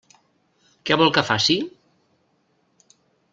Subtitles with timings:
[0.89, 1.59] Què vol que faci?